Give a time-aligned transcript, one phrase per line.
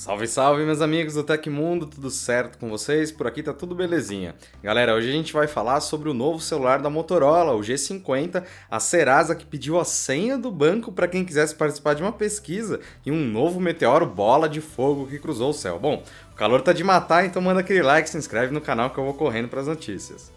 [0.00, 3.12] Salve, salve, meus amigos do Tecmundo, tudo certo com vocês?
[3.12, 4.34] Por aqui tá tudo belezinha.
[4.62, 8.80] Galera, hoje a gente vai falar sobre o novo celular da Motorola, o G50, a
[8.80, 13.12] Serasa que pediu a senha do banco para quem quisesse participar de uma pesquisa e
[13.12, 15.78] um novo meteoro bola de fogo que cruzou o céu.
[15.78, 18.96] Bom, o calor tá de matar, então manda aquele like, se inscreve no canal que
[18.96, 20.32] eu vou correndo para as notícias.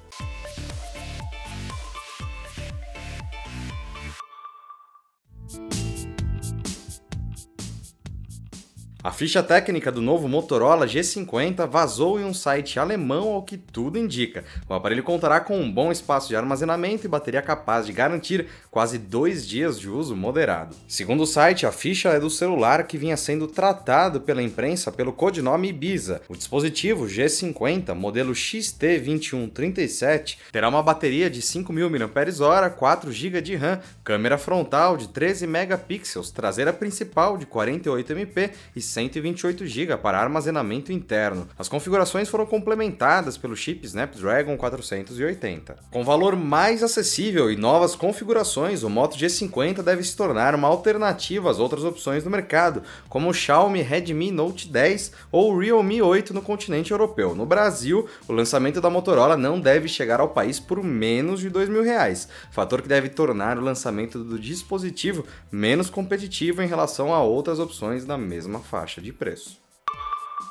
[9.04, 14.00] A ficha técnica do novo Motorola G50 vazou em um site alemão ao que tudo
[14.00, 14.46] indica.
[14.70, 18.98] O aparelho contará com um bom espaço de armazenamento e bateria capaz de garantir quase
[18.98, 20.74] dois dias de uso moderado.
[20.88, 25.12] Segundo o site, a ficha é do celular que vinha sendo tratado pela imprensa pelo
[25.12, 26.22] codinome Ibiza.
[26.30, 33.82] O dispositivo G50, modelo XT2137, terá uma bateria de 5.000 mAh, 4 GB de RAM,
[34.02, 40.94] câmera frontal de 13 megapixels, traseira principal de 48 MP e 128 GB para armazenamento
[40.94, 41.48] interno.
[41.58, 45.78] As configurações foram complementadas pelo chip Snapdragon 480.
[45.90, 51.50] Com valor mais acessível e novas configurações, o Moto G50 deve se tornar uma alternativa
[51.50, 56.34] às outras opções do mercado, como o Xiaomi Redmi Note 10 ou o Realme 8
[56.34, 57.34] no continente europeu.
[57.34, 61.66] No Brasil, o lançamento da Motorola não deve chegar ao país por menos de R$
[61.66, 67.24] mil reais, fator que deve tornar o lançamento do dispositivo menos competitivo em relação a
[67.24, 69.62] outras opções da mesma faixa faixa de preço.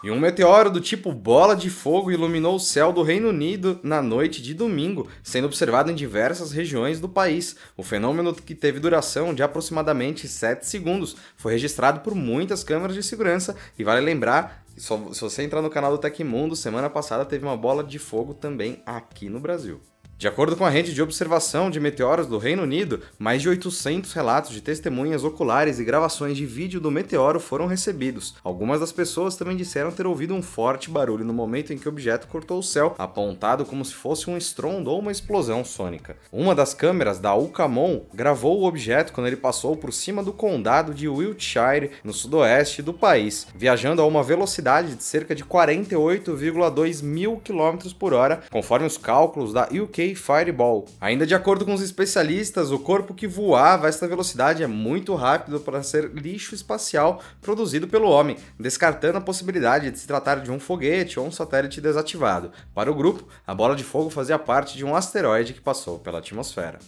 [0.02, 4.02] E um meteoro do tipo bola de fogo iluminou o céu do Reino Unido na
[4.02, 7.56] noite de domingo, sendo observado em diversas regiões do país.
[7.77, 13.02] O fenômeno, que teve duração de aproximadamente 7 segundos, foi registrado por muitas câmeras de
[13.02, 17.56] segurança e vale lembrar, se você entrar no canal do Tecmundo, semana passada teve uma
[17.56, 19.80] bola de fogo também aqui no Brasil.
[20.23, 24.12] De acordo com a rede de observação de meteoros do Reino Unido, mais de 800
[24.12, 28.37] relatos de testemunhas oculares e gravações de vídeo do meteoro foram recebidos.
[28.45, 31.91] Algumas das pessoas também disseram ter ouvido um forte barulho no momento em que o
[31.91, 36.17] objeto cortou o céu, apontado como se fosse um estrondo ou uma explosão sônica.
[36.31, 40.95] Uma das câmeras da Ucamon gravou o objeto quando ele passou por cima do condado
[40.95, 47.42] de Wiltshire, no sudoeste do país, viajando a uma velocidade de cerca de 48,2 mil
[47.45, 50.86] km por hora, conforme os cálculos da UK Fireball.
[51.00, 55.14] Ainda de acordo com os especialistas, o corpo que voava a esta velocidade é muito
[55.14, 60.51] rápido para ser lixo espacial produzido pelo homem, descartando a possibilidade de se tratar de
[60.51, 62.52] um foguete ou um satélite desativado.
[62.74, 66.18] Para o grupo, a bola de fogo fazia parte de um asteroide que passou pela
[66.18, 66.78] atmosfera.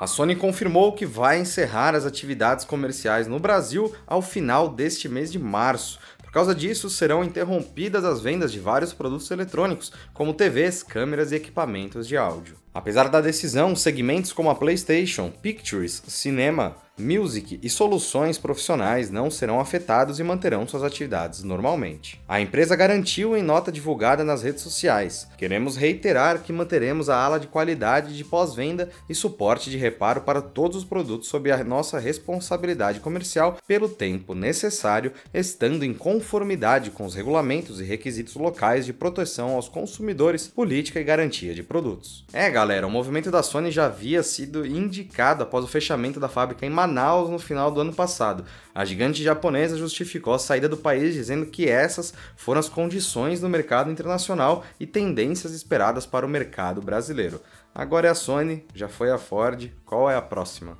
[0.00, 5.32] A Sony confirmou que vai encerrar as atividades comerciais no Brasil ao final deste mês
[5.32, 5.98] de março.
[6.28, 11.36] Por causa disso, serão interrompidas as vendas de vários produtos eletrônicos, como TVs, câmeras e
[11.36, 12.56] equipamentos de áudio.
[12.74, 19.60] Apesar da decisão, segmentos como a PlayStation, Pictures, Cinema, Music e soluções profissionais não serão
[19.60, 22.20] afetados e manterão suas atividades normalmente.
[22.26, 27.38] A empresa garantiu em nota divulgada nas redes sociais: Queremos reiterar que manteremos a ala
[27.38, 32.00] de qualidade de pós-venda e suporte de reparo para todos os produtos sob a nossa
[32.00, 38.92] responsabilidade comercial pelo tempo necessário, estando em conformidade com os regulamentos e requisitos locais de
[38.92, 42.24] proteção aos consumidores, política e garantia de produtos.
[42.32, 46.66] É, galera, o movimento da Sony já havia sido indicado após o fechamento da fábrica
[46.66, 48.44] em Manaus no final do ano passado.
[48.74, 53.48] A gigante japonesa justificou a saída do país dizendo que essas foram as condições do
[53.48, 57.40] mercado internacional e tendências esperadas para o mercado brasileiro.
[57.74, 60.76] Agora é a Sony, já foi a Ford, qual é a próxima?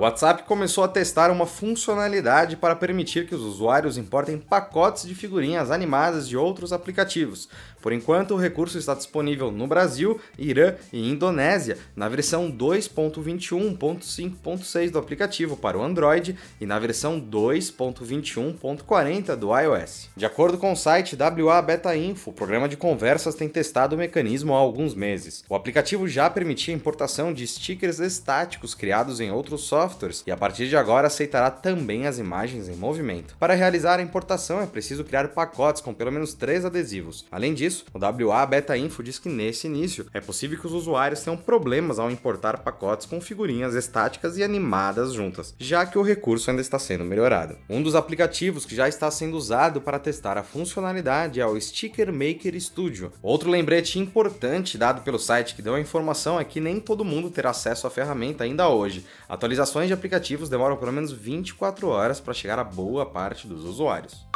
[0.00, 5.14] O WhatsApp começou a testar uma funcionalidade para permitir que os usuários importem pacotes de
[5.14, 7.50] figurinhas animadas de outros aplicativos.
[7.82, 14.98] Por enquanto, o recurso está disponível no Brasil, Irã e Indonésia na versão 2.21.5.6 do
[14.98, 20.08] aplicativo para o Android e na versão 2.21.40 do iOS.
[20.16, 23.98] De acordo com o site WA Beta Info, o programa de conversas tem testado o
[23.98, 25.44] mecanismo há alguns meses.
[25.46, 29.89] O aplicativo já permitia a importação de stickers estáticos criados em outros softwares
[30.26, 33.36] e a partir de agora aceitará também as imagens em movimento.
[33.38, 37.24] Para realizar a importação é preciso criar pacotes com pelo menos três adesivos.
[37.30, 41.22] Além disso, o WA Beta Info diz que nesse início é possível que os usuários
[41.22, 46.50] tenham problemas ao importar pacotes com figurinhas estáticas e animadas juntas, já que o recurso
[46.50, 47.56] ainda está sendo melhorado.
[47.68, 52.12] Um dos aplicativos que já está sendo usado para testar a funcionalidade é o Sticker
[52.12, 53.12] Maker Studio.
[53.22, 57.30] Outro lembrete importante dado pelo site que deu a informação é que nem todo mundo
[57.30, 59.06] terá acesso à ferramenta ainda hoje.
[59.28, 64.26] Atualizações de aplicativos demoram pelo menos 24 horas para chegar a boa parte dos usuários.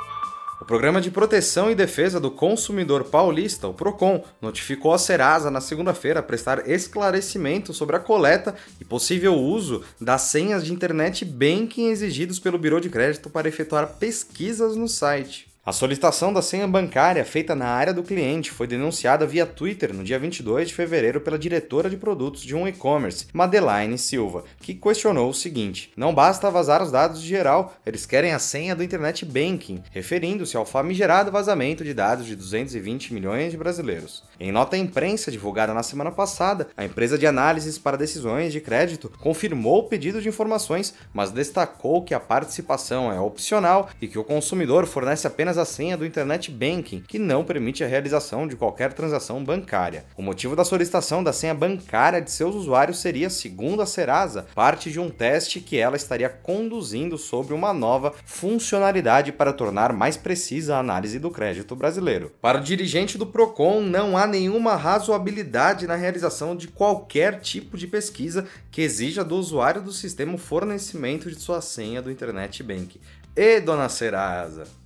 [0.60, 5.60] O Programa de Proteção e Defesa do Consumidor Paulista, o PROCON, notificou a Serasa na
[5.60, 12.38] segunda-feira prestar esclarecimento sobre a coleta e possível uso das senhas de internet banking exigidos
[12.38, 15.53] pelo Bureau de Crédito para efetuar pesquisas no site.
[15.66, 20.04] A solicitação da senha bancária feita na área do cliente foi denunciada via Twitter no
[20.04, 25.30] dia 22 de fevereiro pela diretora de produtos de um e-commerce, Madeline Silva, que questionou
[25.30, 29.24] o seguinte: Não basta vazar os dados de geral, eles querem a senha do Internet
[29.24, 34.22] Banking, referindo-se ao famigerado vazamento de dados de 220 milhões de brasileiros.
[34.38, 38.60] Em nota à imprensa divulgada na semana passada, a empresa de análises para decisões de
[38.60, 44.18] crédito confirmou o pedido de informações, mas destacou que a participação é opcional e que
[44.18, 48.46] o consumidor fornece apenas apenas a senha do Internet Banking, que não permite a realização
[48.46, 50.04] de qualquer transação bancária.
[50.16, 54.90] O motivo da solicitação da senha bancária de seus usuários seria, segundo a Serasa, parte
[54.90, 60.76] de um teste que ela estaria conduzindo sobre uma nova funcionalidade para tornar mais precisa
[60.76, 62.32] a análise do crédito brasileiro.
[62.40, 67.86] Para o dirigente do Procon, não há nenhuma razoabilidade na realização de qualquer tipo de
[67.86, 73.00] pesquisa que exija do usuário do sistema o fornecimento de sua senha do Internet Banking.
[73.36, 74.83] E dona Serasa?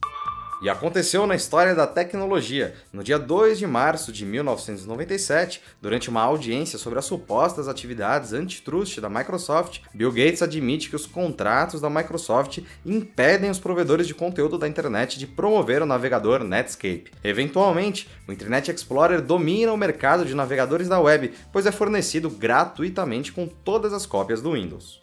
[0.60, 2.74] E aconteceu na história da tecnologia.
[2.92, 9.00] No dia 2 de março de 1997, durante uma audiência sobre as supostas atividades antitrust
[9.00, 14.58] da Microsoft, Bill Gates admite que os contratos da Microsoft impedem os provedores de conteúdo
[14.58, 17.12] da internet de promover o navegador Netscape.
[17.22, 23.30] Eventualmente, o Internet Explorer domina o mercado de navegadores da web, pois é fornecido gratuitamente
[23.30, 24.98] com todas as cópias do Windows.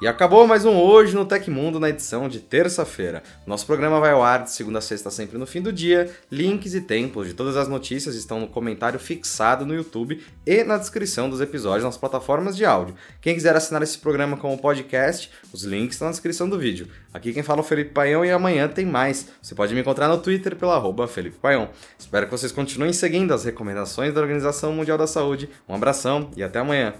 [0.00, 3.20] E acabou mais um Hoje no Tecmundo na edição de terça-feira.
[3.44, 6.08] Nosso programa vai ao ar de segunda a sexta sempre no fim do dia.
[6.30, 10.78] Links e tempos de todas as notícias estão no comentário fixado no YouTube e na
[10.78, 12.94] descrição dos episódios nas plataformas de áudio.
[13.20, 16.86] Quem quiser assinar esse programa como podcast, os links estão na descrição do vídeo.
[17.12, 19.26] Aqui quem fala é o Felipe Paião e amanhã tem mais.
[19.42, 21.70] Você pode me encontrar no Twitter pelo arroba Felipe Paião.
[21.98, 25.50] Espero que vocês continuem seguindo as recomendações da Organização Mundial da Saúde.
[25.68, 26.94] Um abração e até amanhã.